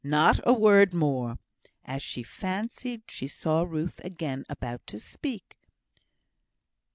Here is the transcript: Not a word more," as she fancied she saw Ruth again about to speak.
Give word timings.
Not 0.03 0.39
a 0.45 0.51
word 0.51 0.95
more," 0.95 1.37
as 1.85 2.01
she 2.01 2.23
fancied 2.23 3.03
she 3.07 3.27
saw 3.27 3.61
Ruth 3.61 4.01
again 4.03 4.45
about 4.49 4.87
to 4.87 4.99
speak. 4.99 5.55